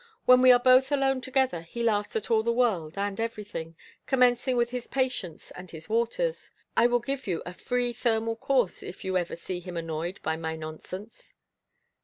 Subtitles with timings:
[0.25, 3.75] When we are both alone together, he laughs at all the world and everything,
[4.07, 6.49] commencing with his patients and his waters.
[6.75, 10.37] I will give you a free thermal course if you ever see him annoyed by
[10.37, 11.35] my nonsense."